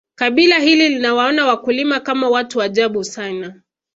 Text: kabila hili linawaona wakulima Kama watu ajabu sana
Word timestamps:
kabila 0.15 0.59
hili 0.59 0.89
linawaona 0.89 1.45
wakulima 1.45 1.99
Kama 1.99 2.29
watu 2.29 2.61
ajabu 2.61 3.03
sana 3.03 3.61